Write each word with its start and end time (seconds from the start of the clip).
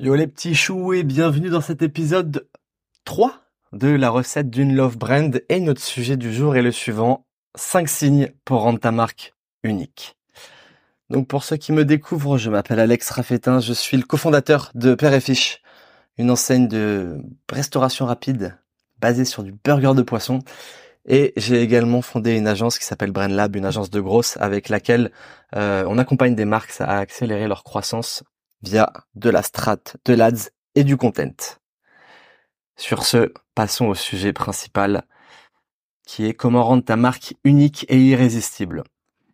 Yo 0.00 0.14
les 0.14 0.28
petits 0.28 0.54
choux 0.54 0.92
et 0.92 1.02
bienvenue 1.02 1.50
dans 1.50 1.60
cet 1.60 1.82
épisode 1.82 2.48
3 3.04 3.32
de 3.72 3.88
la 3.88 4.10
recette 4.10 4.48
d'une 4.48 4.76
love 4.76 4.96
brand. 4.96 5.42
Et 5.48 5.58
notre 5.58 5.82
sujet 5.82 6.16
du 6.16 6.32
jour 6.32 6.54
est 6.54 6.62
le 6.62 6.70
suivant. 6.70 7.26
5 7.56 7.88
signes 7.88 8.30
pour 8.44 8.60
rendre 8.60 8.78
ta 8.78 8.92
marque 8.92 9.34
unique. 9.64 10.16
Donc 11.10 11.26
pour 11.26 11.42
ceux 11.42 11.56
qui 11.56 11.72
me 11.72 11.84
découvrent, 11.84 12.38
je 12.38 12.48
m'appelle 12.48 12.78
Alex 12.78 13.10
Raffetin, 13.10 13.58
je 13.58 13.72
suis 13.72 13.96
le 13.96 14.04
cofondateur 14.04 14.70
de 14.76 14.94
Père 14.94 15.12
et 15.12 15.20
Fiche, 15.20 15.62
une 16.16 16.30
enseigne 16.30 16.68
de 16.68 17.20
restauration 17.50 18.06
rapide 18.06 18.56
basée 19.00 19.24
sur 19.24 19.42
du 19.42 19.50
burger 19.50 19.94
de 19.96 20.02
poisson. 20.02 20.38
Et 21.06 21.32
j'ai 21.36 21.60
également 21.60 22.02
fondé 22.02 22.36
une 22.36 22.46
agence 22.46 22.78
qui 22.78 22.84
s'appelle 22.84 23.10
Brand 23.10 23.32
Lab, 23.32 23.56
une 23.56 23.64
agence 23.64 23.90
de 23.90 24.00
grosse 24.00 24.36
avec 24.36 24.68
laquelle 24.68 25.10
euh, 25.56 25.84
on 25.88 25.98
accompagne 25.98 26.36
des 26.36 26.44
marques 26.44 26.72
à 26.78 26.98
accélérer 26.98 27.48
leur 27.48 27.64
croissance 27.64 28.22
via 28.62 28.92
de 29.14 29.30
la 29.30 29.42
strat, 29.42 29.78
de 30.04 30.14
l'ads 30.14 30.50
et 30.74 30.84
du 30.84 30.96
content. 30.96 31.58
Sur 32.76 33.04
ce, 33.04 33.32
passons 33.54 33.86
au 33.86 33.94
sujet 33.94 34.32
principal 34.32 35.04
qui 36.06 36.24
est 36.24 36.34
comment 36.34 36.64
rendre 36.64 36.84
ta 36.84 36.96
marque 36.96 37.34
unique 37.44 37.84
et 37.88 37.98
irrésistible. 37.98 38.84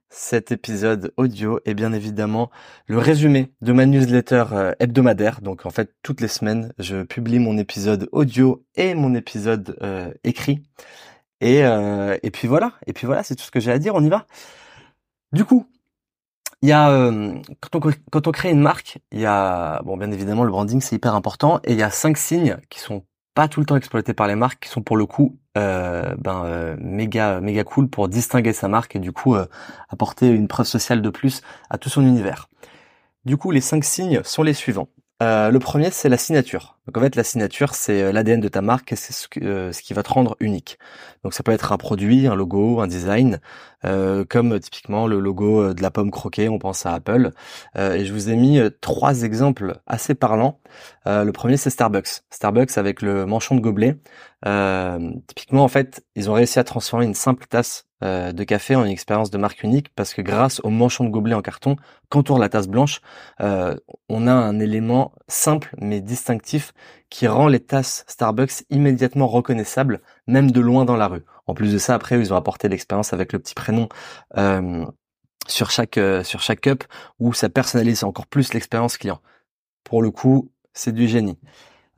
Cet 0.08 0.52
épisode 0.52 1.12
audio 1.16 1.60
est 1.64 1.74
bien 1.74 1.92
évidemment 1.92 2.50
le 2.86 2.98
résumé 2.98 3.52
de 3.60 3.72
ma 3.72 3.84
newsletter 3.84 4.44
euh, 4.52 4.72
hebdomadaire. 4.80 5.40
Donc 5.40 5.66
en 5.66 5.70
fait, 5.70 5.94
toutes 6.02 6.20
les 6.20 6.28
semaines, 6.28 6.72
je 6.78 7.02
publie 7.02 7.38
mon 7.38 7.58
épisode 7.58 8.08
audio 8.12 8.64
et 8.76 8.94
mon 8.94 9.14
épisode 9.14 9.76
euh, 9.82 10.12
écrit. 10.24 10.62
Et, 11.40 11.64
euh, 11.64 12.16
et 12.22 12.30
puis 12.30 12.48
voilà, 12.48 12.72
et 12.86 12.92
puis 12.92 13.06
voilà, 13.06 13.22
c'est 13.22 13.34
tout 13.34 13.44
ce 13.44 13.50
que 13.50 13.60
j'ai 13.60 13.72
à 13.72 13.78
dire, 13.78 13.94
on 13.94 14.02
y 14.02 14.08
va? 14.08 14.26
Du 15.32 15.44
coup, 15.44 15.66
il 16.62 16.68
y 16.68 16.72
a 16.72 16.90
euh, 16.90 17.34
quand, 17.60 17.86
on, 17.86 17.90
quand 18.10 18.32
crée 18.32 18.50
une 18.50 18.60
marque, 18.60 18.98
il 19.12 19.20
y 19.20 19.26
a 19.26 19.82
bon 19.82 19.96
bien 19.96 20.10
évidemment 20.10 20.44
le 20.44 20.50
branding 20.50 20.80
c'est 20.80 20.96
hyper 20.96 21.14
important 21.14 21.60
et 21.64 21.72
il 21.72 21.78
y 21.78 21.82
a 21.82 21.90
cinq 21.90 22.16
signes 22.16 22.58
qui 22.70 22.80
sont 22.80 23.04
pas 23.34 23.48
tout 23.48 23.60
le 23.60 23.66
temps 23.66 23.76
exploités 23.76 24.14
par 24.14 24.28
les 24.28 24.36
marques 24.36 24.64
qui 24.64 24.68
sont 24.68 24.82
pour 24.82 24.96
le 24.96 25.06
coup 25.06 25.38
euh, 25.58 26.14
ben 26.18 26.44
euh, 26.46 26.76
méga 26.80 27.40
méga 27.40 27.64
cool 27.64 27.88
pour 27.88 28.08
distinguer 28.08 28.52
sa 28.52 28.68
marque 28.68 28.96
et 28.96 29.00
du 29.00 29.12
coup 29.12 29.36
apporter 29.88 30.28
une 30.28 30.48
preuve 30.48 30.66
sociale 30.66 31.02
de 31.02 31.10
plus 31.10 31.42
à 31.70 31.78
tout 31.78 31.88
son 31.88 32.02
univers. 32.02 32.48
Du 33.24 33.36
coup 33.36 33.50
les 33.50 33.60
cinq 33.60 33.84
signes 33.84 34.22
sont 34.24 34.42
les 34.42 34.54
suivants. 34.54 34.88
Euh, 35.22 35.50
le 35.50 35.58
premier, 35.60 35.90
c'est 35.90 36.08
la 36.08 36.16
signature. 36.16 36.76
Donc 36.86 36.98
en 36.98 37.00
fait, 37.00 37.14
la 37.14 37.22
signature, 37.22 37.74
c'est 37.74 38.02
euh, 38.02 38.12
l'ADN 38.12 38.40
de 38.40 38.48
ta 38.48 38.62
marque 38.62 38.92
et 38.92 38.96
c'est 38.96 39.12
ce, 39.12 39.28
euh, 39.42 39.70
ce, 39.72 39.80
qui 39.80 39.94
va 39.94 40.02
te 40.02 40.12
rendre 40.12 40.36
unique. 40.40 40.76
Donc 41.22 41.34
ça 41.34 41.44
peut 41.44 41.52
être 41.52 41.72
un 41.72 41.76
produit, 41.76 42.26
un 42.26 42.34
logo, 42.34 42.80
un 42.80 42.88
design, 42.88 43.40
comme 44.30 44.58
typiquement 44.60 45.06
le 45.06 45.20
logo 45.20 45.74
de 45.74 45.82
la 45.82 45.90
pomme 45.90 46.10
croquée, 46.10 46.48
on 46.48 46.58
pense 46.58 46.86
à 46.86 46.94
Apple. 46.94 47.32
et 47.76 48.04
je 48.06 48.12
vous 48.14 48.30
ai 48.30 48.36
mis 48.36 48.58
trois 48.80 49.22
exemples 49.24 49.78
assez 49.86 50.14
parlants. 50.14 50.58
le 51.06 51.30
premier, 51.32 51.58
c'est 51.58 51.68
Starbucks. 51.70 52.22
Starbucks 52.30 52.78
avec 52.78 53.02
le 53.02 53.26
manchon 53.26 53.56
de 53.56 53.60
gobelet. 53.60 53.98
typiquement, 55.26 55.64
en 55.64 55.68
fait, 55.68 56.02
ils 56.16 56.30
ont 56.30 56.34
réussi 56.34 56.58
à 56.58 56.64
transformer 56.64 57.04
une 57.04 57.14
simple 57.14 57.46
tasse 57.46 57.86
euh, 58.04 58.32
de 58.32 58.44
café 58.44 58.76
en 58.76 58.84
une 58.84 58.90
expérience 58.90 59.30
de 59.30 59.38
marque 59.38 59.62
unique 59.62 59.88
parce 59.94 60.12
que 60.12 60.20
grâce 60.20 60.60
au 60.62 60.68
manchon 60.68 61.04
de 61.04 61.08
gobelet 61.08 61.34
en 61.34 61.40
carton 61.40 61.76
qu'entoure 62.10 62.38
la 62.38 62.50
tasse 62.50 62.68
blanche, 62.68 63.00
euh, 63.40 63.76
on 64.10 64.26
a 64.26 64.32
un 64.32 64.60
élément 64.60 65.12
simple 65.26 65.74
mais 65.78 66.02
distinctif 66.02 66.74
qui 67.08 67.26
rend 67.26 67.48
les 67.48 67.60
tasses 67.60 68.04
Starbucks 68.06 68.64
immédiatement 68.68 69.26
reconnaissables, 69.26 70.02
même 70.26 70.50
de 70.50 70.60
loin 70.60 70.84
dans 70.84 70.96
la 70.96 71.06
rue. 71.06 71.24
En 71.46 71.54
plus 71.54 71.72
de 71.72 71.78
ça, 71.78 71.94
après, 71.94 72.18
ils 72.18 72.32
ont 72.32 72.36
apporté 72.36 72.68
l'expérience 72.68 73.14
avec 73.14 73.32
le 73.32 73.38
petit 73.38 73.54
prénom 73.54 73.88
euh, 74.36 74.84
sur 75.46 75.70
chaque 75.70 75.98
sur 76.24 76.40
chaque 76.42 76.60
cup 76.60 76.84
où 77.20 77.32
ça 77.32 77.48
personnalise 77.48 78.04
encore 78.04 78.26
plus 78.26 78.52
l'expérience 78.52 78.98
client. 78.98 79.20
Pour 79.82 80.02
le 80.02 80.10
coup, 80.10 80.50
c'est 80.74 80.92
du 80.92 81.08
génie. 81.08 81.38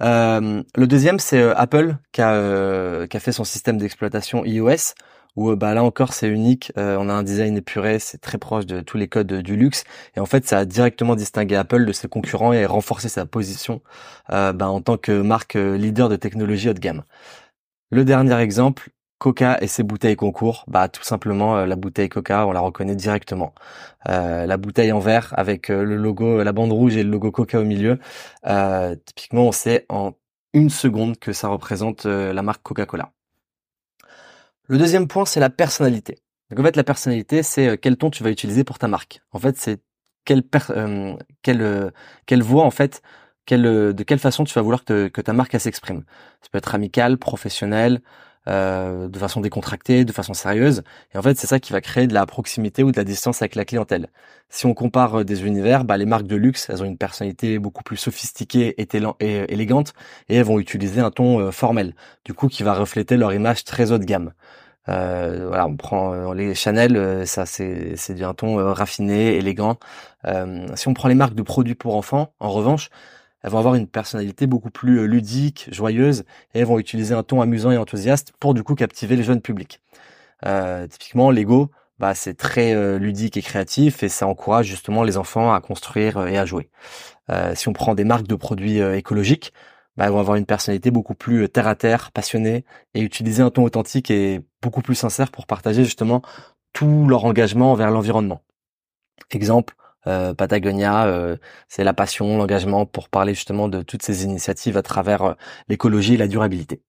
le 0.00 0.84
deuxième, 0.86 1.18
c'est 1.18 1.42
Apple 1.42 1.96
qui 2.12 2.22
a 2.22 3.08
fait 3.18 3.32
son 3.32 3.44
système 3.44 3.78
d'exploitation 3.78 4.44
iOS 4.44 4.94
où 5.36 5.50
euh, 5.50 5.56
bah 5.56 5.74
là 5.74 5.84
encore 5.84 6.12
c'est 6.12 6.28
unique, 6.28 6.72
euh, 6.78 6.96
on 6.98 7.08
a 7.08 7.12
un 7.12 7.22
design 7.22 7.56
épuré, 7.56 7.98
c'est 7.98 8.18
très 8.18 8.38
proche 8.38 8.66
de 8.66 8.80
tous 8.80 8.96
les 8.98 9.08
codes 9.08 9.32
du 9.32 9.56
luxe 9.56 9.84
et 10.16 10.20
en 10.20 10.26
fait 10.26 10.46
ça 10.46 10.58
a 10.58 10.64
directement 10.64 11.14
distingué 11.16 11.56
Apple 11.56 11.84
de 11.86 11.92
ses 11.92 12.08
concurrents 12.08 12.52
et 12.52 12.66
renforcé 12.66 13.08
sa 13.08 13.26
position 13.26 13.82
euh, 14.30 14.52
bah, 14.52 14.68
en 14.68 14.80
tant 14.80 14.96
que 14.96 15.22
marque 15.22 15.54
leader 15.54 16.08
de 16.08 16.16
technologie 16.16 16.70
haut 16.70 16.74
de 16.74 16.80
gamme. 16.80 17.04
Le 17.90 18.04
dernier 18.04 18.34
exemple, 18.40 18.90
Coca 19.18 19.58
et 19.62 19.66
ses 19.68 19.82
bouteilles 19.82 20.16
concours, 20.16 20.64
bah 20.68 20.88
tout 20.88 21.02
simplement 21.04 21.64
la 21.64 21.76
bouteille 21.76 22.08
Coca, 22.08 22.46
on 22.46 22.52
la 22.52 22.60
reconnaît 22.60 22.96
directement. 22.96 23.54
la 24.06 24.56
bouteille 24.58 24.92
en 24.92 24.98
verre 25.00 25.32
avec 25.36 25.68
le 25.68 25.96
logo, 25.96 26.42
la 26.42 26.52
bande 26.52 26.72
rouge 26.72 26.96
et 26.96 27.02
le 27.04 27.10
logo 27.10 27.30
Coca 27.30 27.60
au 27.60 27.64
milieu, 27.64 27.98
typiquement 29.06 29.48
on 29.48 29.52
sait 29.52 29.86
en 29.88 30.12
une 30.52 30.70
seconde 30.70 31.18
que 31.18 31.32
ça 31.32 31.48
représente 31.48 32.06
la 32.06 32.42
marque 32.42 32.62
Coca-Cola. 32.62 33.15
Le 34.68 34.78
deuxième 34.78 35.08
point, 35.08 35.24
c'est 35.24 35.40
la 35.40 35.50
personnalité. 35.50 36.18
Donc 36.50 36.60
en 36.60 36.62
fait, 36.62 36.76
la 36.76 36.84
personnalité, 36.84 37.42
c'est 37.42 37.68
euh, 37.68 37.76
quel 37.80 37.96
ton 37.96 38.10
tu 38.10 38.22
vas 38.22 38.30
utiliser 38.30 38.64
pour 38.64 38.78
ta 38.78 38.88
marque. 38.88 39.20
En 39.32 39.38
fait, 39.38 39.56
c'est 39.56 39.80
quelle, 40.24 40.42
euh, 40.70 41.16
quelle, 41.42 41.62
euh, 41.62 41.90
quelle 42.26 42.42
voix, 42.42 42.64
en 42.64 42.70
fait, 42.70 43.02
de 43.48 44.02
quelle 44.02 44.18
façon 44.18 44.44
tu 44.44 44.52
vas 44.54 44.62
vouloir 44.62 44.84
que, 44.84 45.08
que 45.08 45.20
ta 45.20 45.32
marque 45.32 45.58
s'exprime. 45.60 46.04
Ça 46.42 46.48
peut 46.50 46.58
être 46.58 46.74
amical, 46.74 47.16
professionnel, 47.16 48.02
euh, 48.48 49.08
de 49.08 49.18
façon 49.18 49.40
décontractée, 49.40 50.04
de 50.04 50.12
façon 50.12 50.34
sérieuse. 50.34 50.82
Et 51.14 51.18
en 51.18 51.22
fait, 51.22 51.36
c'est 51.38 51.46
ça 51.46 51.60
qui 51.60 51.72
va 51.72 51.80
créer 51.80 52.06
de 52.06 52.14
la 52.14 52.26
proximité 52.26 52.82
ou 52.82 52.92
de 52.92 52.96
la 52.96 53.04
distance 53.04 53.42
avec 53.42 53.54
la 53.54 53.64
clientèle. 53.64 54.08
Si 54.48 54.66
on 54.66 54.74
compare 54.74 55.24
des 55.24 55.44
univers, 55.44 55.84
bah, 55.84 55.96
les 55.96 56.06
marques 56.06 56.26
de 56.26 56.36
luxe, 56.36 56.70
elles 56.70 56.82
ont 56.82 56.86
une 56.86 56.98
personnalité 56.98 57.58
beaucoup 57.58 57.82
plus 57.82 57.96
sophistiquée 57.96 58.74
et, 58.80 58.88
et 59.20 59.52
élégante, 59.52 59.92
et 60.28 60.36
elles 60.36 60.44
vont 60.44 60.60
utiliser 60.60 61.00
un 61.00 61.10
ton 61.10 61.50
formel, 61.50 61.94
du 62.24 62.34
coup, 62.34 62.48
qui 62.48 62.62
va 62.62 62.74
refléter 62.74 63.16
leur 63.16 63.32
image 63.34 63.64
très 63.64 63.90
haut 63.92 63.98
de 63.98 64.04
gamme. 64.04 64.32
Euh, 64.88 65.46
voilà, 65.48 65.66
on 65.66 65.76
prend 65.76 66.12
euh, 66.14 66.34
les 66.34 66.54
Chanel, 66.54 66.96
euh, 66.96 67.24
ça 67.26 67.44
c'est 67.44 67.96
c'est 67.96 68.22
un 68.22 68.34
ton 68.34 68.56
raffiné, 68.72 69.36
élégant. 69.36 69.78
si 70.74 70.88
on 70.88 70.94
prend 70.94 71.08
les 71.08 71.14
marques 71.14 71.34
de 71.34 71.42
produits 71.42 71.74
pour 71.74 71.96
enfants, 71.96 72.32
en 72.40 72.50
revanche, 72.50 72.90
elles 73.46 73.52
vont 73.52 73.58
avoir 73.58 73.76
une 73.76 73.86
personnalité 73.86 74.46
beaucoup 74.46 74.70
plus 74.70 75.06
ludique, 75.06 75.68
joyeuse, 75.70 76.24
et 76.52 76.58
elles 76.58 76.66
vont 76.66 76.78
utiliser 76.78 77.14
un 77.14 77.22
ton 77.22 77.40
amusant 77.40 77.70
et 77.70 77.78
enthousiaste 77.78 78.32
pour 78.40 78.52
du 78.52 78.62
coup 78.62 78.74
captiver 78.74 79.16
les 79.16 79.22
jeunes 79.22 79.40
publics. 79.40 79.80
typiquement, 80.90 81.30
Lego, 81.30 81.70
bah 81.98 82.14
c'est 82.14 82.34
très 82.34 82.98
ludique 82.98 83.36
et 83.38 83.42
créatif 83.42 84.02
et 84.02 84.08
ça 84.08 84.26
encourage 84.26 84.66
justement 84.66 85.02
les 85.02 85.16
enfants 85.16 85.54
à 85.54 85.60
construire 85.60 86.26
et 86.26 86.36
à 86.36 86.44
jouer. 86.44 86.68
si 87.54 87.68
on 87.68 87.72
prend 87.72 87.94
des 87.94 88.04
marques 88.04 88.26
de 88.26 88.34
produits 88.34 88.80
écologiques, 88.80 89.52
bah, 89.96 90.04
elles 90.04 90.12
vont 90.12 90.20
avoir 90.20 90.36
une 90.36 90.46
personnalité 90.46 90.90
beaucoup 90.90 91.14
plus 91.14 91.44
euh, 91.44 91.48
terre 91.48 91.66
à 91.66 91.74
terre, 91.74 92.12
passionnée, 92.12 92.64
et 92.94 93.00
utiliser 93.00 93.42
un 93.42 93.50
ton 93.50 93.64
authentique 93.64 94.10
et 94.10 94.42
beaucoup 94.62 94.82
plus 94.82 94.94
sincère 94.94 95.30
pour 95.30 95.46
partager 95.46 95.84
justement 95.84 96.22
tout 96.72 97.06
leur 97.08 97.24
engagement 97.24 97.72
envers 97.72 97.90
l'environnement. 97.90 98.42
Exemple, 99.30 99.74
euh, 100.06 100.34
Patagonia, 100.34 101.06
euh, 101.06 101.36
c'est 101.68 101.84
la 101.84 101.94
passion, 101.94 102.38
l'engagement 102.38 102.86
pour 102.86 103.08
parler 103.08 103.34
justement 103.34 103.68
de 103.68 103.82
toutes 103.82 104.02
ces 104.02 104.24
initiatives 104.24 104.76
à 104.76 104.82
travers 104.82 105.36
l'écologie 105.68 106.14
et 106.14 106.18
la 106.18 106.28
durabilité. 106.28 106.82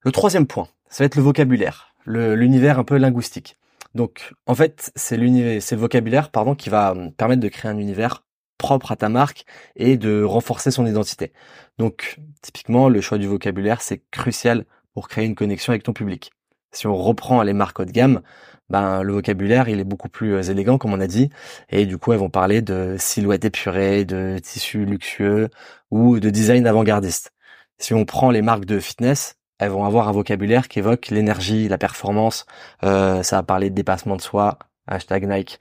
Le 0.00 0.12
troisième 0.12 0.46
point, 0.46 0.68
ça 0.88 1.04
va 1.04 1.06
être 1.06 1.16
le 1.16 1.22
vocabulaire, 1.22 1.94
l'univers 2.06 2.78
un 2.78 2.84
peu 2.84 2.96
linguistique. 2.96 3.56
Donc, 3.94 4.32
en 4.46 4.54
fait, 4.54 4.92
c'est 4.94 5.16
l'univers, 5.16 5.60
c'est 5.62 5.74
le 5.74 5.80
vocabulaire, 5.80 6.30
pardon, 6.30 6.54
qui 6.54 6.70
va 6.70 6.94
permettre 7.16 7.40
de 7.40 7.48
créer 7.48 7.70
un 7.70 7.78
univers 7.78 8.24
propre 8.56 8.92
à 8.92 8.96
ta 8.96 9.08
marque 9.08 9.44
et 9.76 9.96
de 9.96 10.22
renforcer 10.22 10.70
son 10.70 10.86
identité. 10.86 11.32
Donc, 11.78 12.18
typiquement, 12.42 12.88
le 12.88 13.00
choix 13.00 13.18
du 13.18 13.26
vocabulaire, 13.26 13.80
c'est 13.80 14.02
crucial 14.10 14.66
pour 14.94 15.08
créer 15.08 15.24
une 15.24 15.34
connexion 15.34 15.72
avec 15.72 15.82
ton 15.82 15.92
public. 15.92 16.30
Si 16.72 16.86
on 16.86 16.96
reprend 16.96 17.42
les 17.42 17.52
marques 17.52 17.80
haut 17.80 17.84
de 17.84 17.90
gamme, 17.90 18.20
ben, 18.68 19.02
le 19.02 19.12
vocabulaire, 19.14 19.68
il 19.68 19.80
est 19.80 19.84
beaucoup 19.84 20.08
plus 20.08 20.34
euh, 20.34 20.42
élégant, 20.42 20.78
comme 20.78 20.92
on 20.92 21.00
a 21.00 21.06
dit. 21.08 21.30
Et 21.70 21.86
du 21.86 21.98
coup, 21.98 22.12
elles 22.12 22.18
vont 22.20 22.30
parler 22.30 22.62
de 22.62 22.96
silhouettes 22.98 23.44
épurées, 23.44 24.04
de 24.04 24.38
tissus 24.42 24.84
luxueux 24.84 25.48
ou 25.90 26.20
de 26.20 26.30
design 26.30 26.66
avant-gardiste. 26.66 27.32
Si 27.78 27.94
on 27.94 28.04
prend 28.04 28.30
les 28.30 28.42
marques 28.42 28.66
de 28.66 28.78
fitness, 28.78 29.36
elles 29.58 29.70
vont 29.70 29.84
avoir 29.84 30.08
un 30.08 30.12
vocabulaire 30.12 30.68
qui 30.68 30.78
évoque 30.78 31.08
l'énergie, 31.08 31.68
la 31.68 31.78
performance. 31.78 32.46
Euh, 32.84 33.22
ça 33.22 33.36
va 33.36 33.42
parler 33.42 33.70
de 33.70 33.74
dépassement 33.74 34.16
de 34.16 34.22
soi, 34.22 34.58
hashtag 34.86 35.28
Nike 35.28 35.60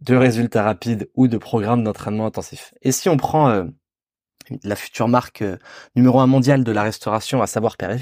de 0.00 0.16
résultats 0.16 0.62
rapides 0.62 1.08
ou 1.14 1.28
de 1.28 1.38
programmes 1.38 1.82
d'entraînement 1.82 2.26
intensif. 2.26 2.74
Et 2.82 2.92
si 2.92 3.08
on 3.08 3.16
prend 3.16 3.48
euh, 3.48 3.64
la 4.62 4.76
future 4.76 5.08
marque 5.08 5.42
numéro 5.96 6.20
un 6.20 6.26
mondiale 6.26 6.64
de 6.64 6.72
la 6.72 6.82
restauration, 6.82 7.42
à 7.42 7.46
savoir 7.46 7.76
Père 7.76 7.90
et 7.90 7.98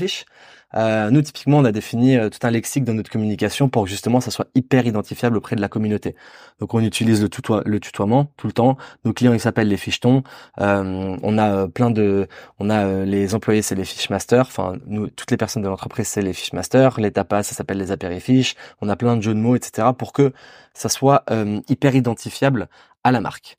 euh, 0.75 1.11
nous 1.11 1.23
typiquement 1.23 1.59
on 1.59 1.65
a 1.65 1.73
défini 1.73 2.17
tout 2.31 2.47
un 2.47 2.51
lexique 2.51 2.85
dans 2.85 2.95
notre 2.95 3.11
communication 3.11 3.69
pour 3.69 3.85
que 3.85 3.91
justement 3.91 4.21
ça 4.21 4.31
soit 4.31 4.47
hyper 4.55 4.87
identifiable 4.87 5.37
auprès 5.37 5.57
de 5.57 5.61
la 5.61 5.69
communauté. 5.69 6.17
Donc 6.61 6.75
on 6.75 6.81
utilise 6.81 7.23
le, 7.23 7.29
le 7.65 7.81
tutoiement 7.81 8.33
tout 8.37 8.47
le 8.47 8.53
temps. 8.53 8.77
Nos 9.05 9.13
clients 9.13 9.33
ils 9.33 9.41
s'appellent 9.41 9.69
les 9.69 9.77
fichetons. 9.77 10.23
on 10.59 11.39
a 11.39 11.69
plein 11.69 11.91
de, 11.91 12.29
on 12.59 12.71
a 12.71 13.05
les 13.05 13.35
employés 13.35 13.63
c'est 13.63 13.75
les 13.75 13.85
fishmasters. 13.85 14.47
Enfin 14.47 14.75
nous 14.87 15.09
toutes 15.09 15.31
les 15.31 15.37
personnes 15.37 15.63
de 15.63 15.69
l'entreprise 15.69 16.09
c'est 16.09 16.23
les 16.23 16.33
fishmasters. 16.33 17.01
Les 17.01 17.13
tapas 17.13 17.43
ça 17.43 17.55
s'appelle 17.55 17.79
les 17.79 17.93
apérifiches. 17.93 18.55
On 18.81 18.89
a 18.89 18.97
plein 18.97 19.17
de 19.17 19.23
jeux 19.23 19.35
de 19.35 19.41
mots 19.41 19.57
etc. 19.57 19.89
pour 19.97 20.13
que 20.13 20.33
ça 20.75 20.89
soit 20.89 21.25
hyper 21.69 21.95
identifiable 21.95 22.69
à 23.05 23.13
la 23.13 23.21
marque. 23.21 23.59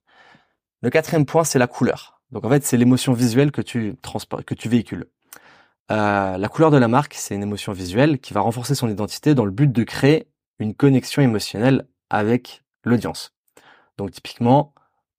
Le 0.81 0.89
quatrième 0.89 1.25
point 1.25 1.43
c'est 1.43 1.59
la 1.59 1.67
couleur. 1.67 2.13
Donc 2.33 2.45
en 2.45 2.49
fait, 2.49 2.65
c'est 2.65 2.77
l'émotion 2.77 3.13
visuelle 3.13 3.51
que 3.51 3.61
tu 3.61 3.95
que 4.45 4.55
tu 4.55 4.67
véhicules. 4.67 5.05
Euh, 5.91 6.37
la 6.37 6.49
couleur 6.49 6.71
de 6.71 6.77
la 6.77 6.87
marque, 6.87 7.13
c'est 7.15 7.35
une 7.35 7.43
émotion 7.43 7.73
visuelle 7.73 8.19
qui 8.19 8.33
va 8.33 8.41
renforcer 8.41 8.75
son 8.75 8.89
identité 8.89 9.35
dans 9.35 9.45
le 9.45 9.51
but 9.51 9.71
de 9.71 9.83
créer 9.83 10.27
une 10.59 10.73
connexion 10.73 11.21
émotionnelle 11.21 11.87
avec 12.09 12.63
l'audience. 12.85 13.33
Donc 13.97 14.11
typiquement, 14.11 14.73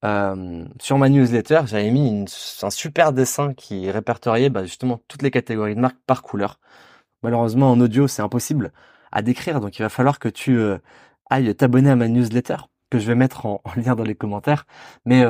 euh, 0.04 0.64
sur 0.80 0.98
ma 0.98 1.08
newsletter, 1.08 1.62
j'avais 1.66 1.90
mis 1.90 2.24
un 2.62 2.70
super 2.70 3.12
dessin 3.12 3.54
qui 3.54 3.90
répertoriait 3.90 4.50
bah, 4.50 4.64
justement 4.64 5.00
toutes 5.08 5.22
les 5.22 5.30
catégories 5.30 5.74
de 5.74 5.80
marques 5.80 6.00
par 6.06 6.22
couleur. 6.22 6.58
Malheureusement, 7.22 7.70
en 7.70 7.80
audio, 7.80 8.08
c'est 8.08 8.22
impossible 8.22 8.72
à 9.12 9.22
décrire, 9.22 9.60
donc 9.60 9.78
il 9.78 9.82
va 9.82 9.88
falloir 9.88 10.18
que 10.18 10.28
tu 10.28 10.58
euh, 10.58 10.78
ailles 11.30 11.54
t'abonner 11.54 11.90
à 11.90 11.96
ma 11.96 12.08
newsletter 12.08 12.56
que 12.90 12.98
je 12.98 13.06
vais 13.06 13.14
mettre 13.14 13.46
en, 13.46 13.62
lien 13.76 13.94
dans 13.94 14.04
les 14.04 14.14
commentaires. 14.14 14.66
Mais 15.04 15.24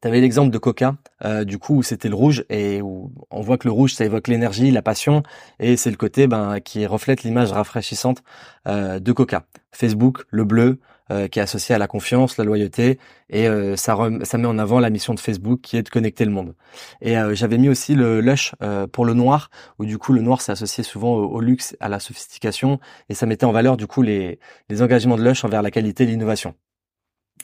euh, 0.00 0.02
tu 0.02 0.08
avais 0.08 0.20
l'exemple 0.20 0.50
de 0.50 0.58
Coca, 0.58 0.96
euh, 1.24 1.44
du 1.44 1.58
coup 1.58 1.76
où 1.76 1.82
c'était 1.82 2.08
le 2.08 2.14
rouge 2.14 2.44
et 2.48 2.82
où 2.82 3.12
on 3.30 3.40
voit 3.40 3.58
que 3.58 3.68
le 3.68 3.72
rouge 3.72 3.94
ça 3.94 4.04
évoque 4.04 4.28
l'énergie, 4.28 4.70
la 4.70 4.82
passion 4.82 5.22
et 5.58 5.76
c'est 5.76 5.90
le 5.90 5.96
côté 5.96 6.26
ben, 6.26 6.60
qui 6.60 6.86
reflète 6.86 7.22
l'image 7.22 7.52
rafraîchissante 7.52 8.22
euh, 8.66 8.98
de 8.98 9.12
Coca. 9.12 9.44
Facebook, 9.72 10.24
le 10.30 10.44
bleu, 10.44 10.80
euh, 11.10 11.26
qui 11.26 11.40
est 11.40 11.42
associé 11.42 11.74
à 11.74 11.78
la 11.78 11.88
confiance, 11.88 12.36
la 12.36 12.44
loyauté, 12.44 13.00
et 13.30 13.48
euh, 13.48 13.74
ça, 13.74 13.96
ça 14.22 14.38
met 14.38 14.46
en 14.46 14.58
avant 14.58 14.78
la 14.78 14.90
mission 14.90 15.12
de 15.12 15.18
Facebook 15.18 15.60
qui 15.60 15.76
est 15.76 15.82
de 15.82 15.88
connecter 15.88 16.24
le 16.24 16.30
monde. 16.30 16.54
Et 17.00 17.18
euh, 17.18 17.34
j'avais 17.34 17.58
mis 17.58 17.68
aussi 17.68 17.96
le 17.96 18.20
lush 18.20 18.54
pour 18.92 19.04
le 19.04 19.14
noir, 19.14 19.50
où 19.80 19.86
du 19.86 19.98
coup 19.98 20.12
le 20.12 20.22
noir 20.22 20.40
c'est 20.40 20.52
associé 20.52 20.84
souvent 20.84 21.14
au, 21.14 21.40
luxe, 21.40 21.76
à 21.80 21.88
la 21.88 21.98
sophistication, 21.98 22.78
et 23.08 23.14
ça 23.14 23.26
mettait 23.26 23.44
en 23.44 23.50
valeur 23.50 23.76
du 23.76 23.88
coup 23.88 24.02
les, 24.02 24.38
les 24.68 24.82
engagements 24.82 25.16
de 25.16 25.24
lush 25.24 25.44
envers 25.44 25.62
la 25.62 25.72
qualité 25.72 26.04
et 26.04 26.06
l'innovation. 26.06 26.54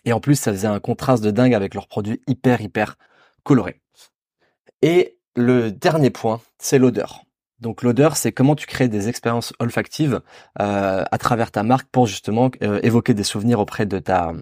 Et 0.04 0.12
en 0.12 0.20
plus 0.20 0.37
ça 0.37 0.52
faisait 0.52 0.66
un 0.66 0.81
contraste 0.81 1.22
de 1.25 1.31
dingue 1.31 1.54
avec 1.54 1.75
leurs 1.75 1.88
produits 1.88 2.20
hyper 2.26 2.60
hyper 2.60 2.96
colorés. 3.43 3.81
Et 4.82 5.19
le 5.34 5.70
dernier 5.70 6.10
point, 6.10 6.40
c'est 6.58 6.78
l'odeur. 6.78 7.22
Donc 7.60 7.82
l'odeur, 7.82 8.16
c'est 8.16 8.32
comment 8.32 8.54
tu 8.54 8.66
crées 8.66 8.88
des 8.88 9.08
expériences 9.08 9.54
olfactives 9.60 10.20
euh, 10.60 11.04
à 11.10 11.19
travers 11.19 11.50
ta 11.50 11.62
marque 11.62 11.88
pour 11.90 12.06
justement 12.06 12.50
euh, 12.62 12.81
évoquer 12.82 13.14
des 13.14 13.22
souvenirs 13.22 13.60
auprès 13.60 13.87
de 13.87 13.98
ta 13.98 14.32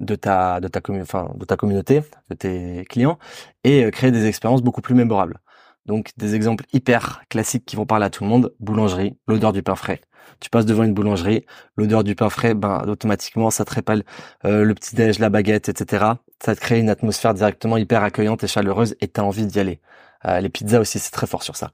de 0.00 0.14
ta 0.14 0.60
de 0.60 0.68
ta 0.68 1.56
communauté, 1.56 2.02
de 2.28 2.34
tes 2.34 2.84
clients 2.88 3.18
et 3.62 3.84
euh, 3.84 3.90
créer 3.90 4.10
des 4.10 4.26
expériences 4.26 4.62
beaucoup 4.62 4.82
plus 4.82 4.94
mémorables. 4.94 5.38
Donc 5.86 6.12
des 6.16 6.34
exemples 6.34 6.64
hyper 6.72 7.22
classiques 7.28 7.64
qui 7.64 7.76
vont 7.76 7.86
parler 7.86 8.06
à 8.06 8.10
tout 8.10 8.24
le 8.24 8.30
monde 8.30 8.54
boulangerie, 8.60 9.16
l'odeur 9.26 9.52
du 9.52 9.62
pain 9.62 9.76
frais. 9.76 10.00
Tu 10.40 10.48
passes 10.50 10.66
devant 10.66 10.84
une 10.84 10.94
boulangerie, 10.94 11.44
l'odeur 11.76 12.02
du 12.02 12.14
pain 12.14 12.30
frais, 12.30 12.54
ben 12.54 12.82
automatiquement 12.88 13.50
ça 13.50 13.64
te 13.64 13.74
répale 13.74 14.04
le 14.42 14.72
petit 14.72 14.96
déj, 14.96 15.18
la 15.18 15.28
baguette, 15.28 15.68
etc. 15.68 16.04
Ça 16.42 16.56
te 16.56 16.60
crée 16.60 16.80
une 16.80 16.88
atmosphère 16.88 17.34
directement 17.34 17.76
hyper 17.76 18.02
accueillante 18.02 18.42
et 18.42 18.46
chaleureuse 18.46 18.96
et 19.00 19.08
t'as 19.08 19.22
envie 19.22 19.46
d'y 19.46 19.60
aller. 19.60 19.80
les 20.24 20.48
pizzas 20.48 20.80
aussi 20.80 20.98
c'est 20.98 21.10
très 21.10 21.26
fort 21.26 21.42
sur 21.42 21.56
ça. 21.56 21.72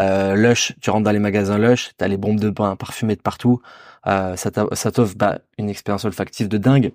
Euh, 0.00 0.34
Lush, 0.34 0.74
tu 0.80 0.90
rentres 0.90 1.04
dans 1.04 1.12
les 1.12 1.18
magasins 1.18 1.58
Lush, 1.58 1.92
t'as 1.96 2.08
les 2.08 2.16
bombes 2.16 2.40
de 2.40 2.50
pain 2.50 2.76
parfumées 2.76 3.16
de 3.16 3.22
partout. 3.22 3.60
Euh, 4.06 4.36
ça 4.36 4.50
t'offre 4.50 5.14
bah, 5.16 5.38
une 5.58 5.68
expérience 5.68 6.04
olfactive 6.04 6.48
de 6.48 6.58
dingue. 6.58 6.92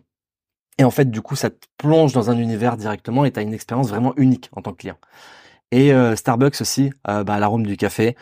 Et 0.77 0.83
en 0.83 0.91
fait, 0.91 1.09
du 1.09 1.21
coup, 1.21 1.35
ça 1.35 1.49
te 1.49 1.67
plonge 1.77 2.13
dans 2.13 2.29
un 2.29 2.37
univers 2.37 2.77
directement 2.77 3.25
et 3.25 3.31
t'as 3.31 3.41
une 3.41 3.53
expérience 3.53 3.89
vraiment 3.89 4.13
unique 4.17 4.49
en 4.53 4.61
tant 4.61 4.71
que 4.71 4.77
client. 4.77 4.97
Et 5.71 5.93
euh, 5.93 6.15
Starbucks 6.15 6.59
aussi, 6.61 6.91
euh, 7.07 7.23
bah, 7.23 7.39
l'arôme 7.39 7.65
du 7.65 7.77
café. 7.77 8.15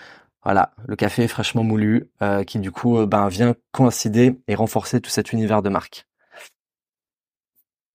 Voilà, 0.44 0.72
le 0.88 0.96
café 0.96 1.28
fraîchement 1.28 1.63
moulu 1.63 2.10
euh, 2.22 2.44
qui 2.44 2.60
du 2.60 2.72
coup 2.72 3.06
bah, 3.06 3.28
vient 3.28 3.56
coïncider 3.72 4.40
et 4.48 4.56
renforcer 4.56 5.01
tout 5.01 5.10
cet 5.10 5.34
univers 5.34 5.62
de 5.62 5.69
marque. 5.69 6.07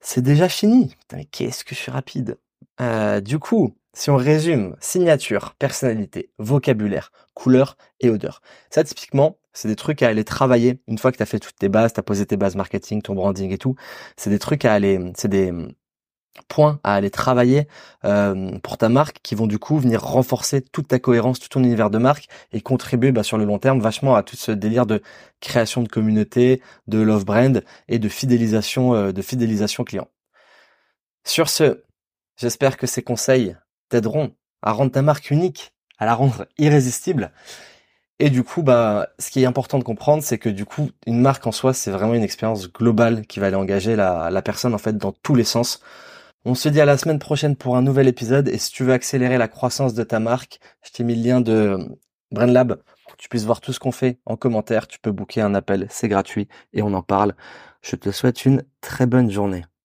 C'est 0.00 0.20
déjà 0.20 0.48
fini. 0.48 0.88
Putain, 0.88 1.16
mais 1.18 1.24
qu'est-ce 1.24 1.64
que 1.64 1.74
je 1.74 1.80
suis 1.80 1.90
rapide. 1.90 2.36
du 3.22 3.38
coup, 3.38 3.76
si 3.94 4.10
on 4.10 4.16
résume 4.16 4.76
signature, 4.80 5.54
personnalité, 5.54 6.30
vocabulaire, 6.38 7.12
couleur 7.32 7.76
et 8.00 8.10
odeur, 8.10 8.42
ça 8.70 8.84
typiquement, 8.84 9.38
c'est 9.52 9.68
des 9.68 9.76
trucs 9.76 10.02
à 10.02 10.08
aller 10.08 10.24
travailler 10.24 10.80
une 10.88 10.98
fois 10.98 11.12
que 11.12 11.16
tu 11.16 11.22
as 11.22 11.26
fait 11.26 11.38
toutes 11.38 11.56
tes 11.56 11.68
bases, 11.68 11.92
tu 11.92 12.00
as 12.00 12.02
posé 12.02 12.26
tes 12.26 12.36
bases 12.36 12.56
marketing, 12.56 13.02
ton 13.02 13.14
branding 13.14 13.52
et 13.52 13.58
tout. 13.58 13.76
C'est 14.16 14.30
des 14.30 14.40
trucs 14.40 14.64
à 14.64 14.74
aller, 14.74 15.00
c'est 15.16 15.28
des 15.28 15.52
points 16.48 16.80
à 16.84 16.94
aller 16.94 17.10
travailler 17.10 17.68
euh, 18.04 18.58
pour 18.62 18.78
ta 18.78 18.88
marque 18.88 19.18
qui 19.22 19.34
vont 19.34 19.46
du 19.46 19.58
coup 19.58 19.78
venir 19.78 20.02
renforcer 20.02 20.62
toute 20.62 20.88
ta 20.88 20.98
cohérence, 20.98 21.38
tout 21.38 21.48
ton 21.48 21.62
univers 21.62 21.90
de 21.90 21.98
marque 21.98 22.28
et 22.52 22.60
contribuer 22.60 23.12
bah, 23.12 23.22
sur 23.22 23.38
le 23.38 23.44
long 23.44 23.58
terme 23.58 23.80
vachement 23.80 24.14
à 24.14 24.22
tout 24.22 24.36
ce 24.36 24.50
délire 24.52 24.86
de 24.86 25.02
création 25.40 25.82
de 25.82 25.88
communauté, 25.88 26.62
de 26.86 26.98
love 26.98 27.24
brand 27.24 27.62
et 27.88 27.98
de 27.98 28.08
fidélisation, 28.08 28.94
euh, 28.94 29.12
de 29.12 29.22
fidélisation 29.22 29.84
client. 29.84 30.08
Sur 31.24 31.48
ce, 31.48 31.82
j'espère 32.36 32.76
que 32.76 32.86
ces 32.86 33.02
conseils 33.02 33.56
t'aideront 33.88 34.34
à 34.62 34.72
rendre 34.72 34.92
ta 34.92 35.02
marque 35.02 35.30
unique, 35.30 35.72
à 35.98 36.06
la 36.06 36.14
rendre 36.14 36.46
irrésistible. 36.58 37.32
Et 38.20 38.30
du 38.30 38.44
coup, 38.44 38.62
bah, 38.62 39.08
ce 39.18 39.30
qui 39.30 39.42
est 39.42 39.46
important 39.46 39.78
de 39.78 39.84
comprendre, 39.84 40.22
c'est 40.22 40.38
que 40.38 40.48
du 40.48 40.64
coup, 40.64 40.90
une 41.06 41.20
marque 41.20 41.46
en 41.46 41.52
soi, 41.52 41.74
c'est 41.74 41.90
vraiment 41.90 42.14
une 42.14 42.22
expérience 42.22 42.72
globale 42.72 43.26
qui 43.26 43.40
va 43.40 43.46
aller 43.46 43.56
engager 43.56 43.96
la, 43.96 44.30
la 44.30 44.42
personne 44.42 44.72
en 44.72 44.78
fait 44.78 44.96
dans 44.96 45.12
tous 45.12 45.34
les 45.34 45.44
sens. 45.44 45.80
On 46.46 46.54
se 46.54 46.68
dit 46.68 46.80
à 46.80 46.84
la 46.84 46.98
semaine 46.98 47.18
prochaine 47.18 47.56
pour 47.56 47.74
un 47.74 47.80
nouvel 47.80 48.06
épisode. 48.06 48.48
Et 48.48 48.58
si 48.58 48.70
tu 48.70 48.84
veux 48.84 48.92
accélérer 48.92 49.38
la 49.38 49.48
croissance 49.48 49.94
de 49.94 50.02
ta 50.04 50.20
marque, 50.20 50.60
je 50.82 50.90
t'ai 50.90 51.02
mis 51.02 51.14
le 51.14 51.22
lien 51.22 51.40
de 51.40 51.78
BrainLab 52.32 52.82
pour 53.04 53.16
que 53.16 53.22
tu 53.22 53.30
puisses 53.30 53.46
voir 53.46 53.62
tout 53.62 53.72
ce 53.72 53.80
qu'on 53.80 53.92
fait 53.92 54.18
en 54.26 54.36
commentaire. 54.36 54.86
Tu 54.86 54.98
peux 54.98 55.10
booker 55.10 55.40
un 55.40 55.54
appel, 55.54 55.86
c'est 55.88 56.08
gratuit 56.08 56.48
et 56.74 56.82
on 56.82 56.92
en 56.92 57.02
parle. 57.02 57.34
Je 57.80 57.96
te 57.96 58.10
souhaite 58.10 58.44
une 58.44 58.62
très 58.82 59.06
bonne 59.06 59.30
journée. 59.30 59.64